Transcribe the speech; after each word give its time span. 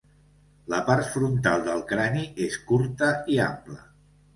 La 0.73 0.79
part 0.87 1.11
frontal 1.11 1.67
del 1.69 1.85
crani 1.95 2.27
és 2.49 2.61
curta 2.73 3.15
i 3.39 3.43
ampla. 3.53 3.83